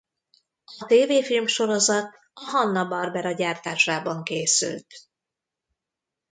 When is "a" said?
0.79-0.85, 2.33-2.41